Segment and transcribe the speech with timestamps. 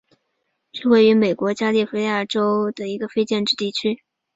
[0.03, 4.01] 隆斯塔是位于美国加利福尼亚州弗雷斯诺县的一个非建制地区。